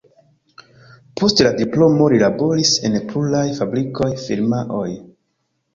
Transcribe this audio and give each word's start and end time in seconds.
Post 1.21 1.43
la 1.47 1.51
diplomo 1.59 2.09
li 2.15 2.23
laboris 2.25 2.73
en 2.91 2.99
pluraj 3.13 3.47
fabrikoj, 3.61 4.13
firmaoj. 4.27 4.89